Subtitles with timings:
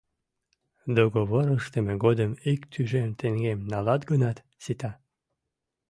[0.97, 4.91] Договор ыштыме годым ик тӱжем теҥгем налат гынат, сита.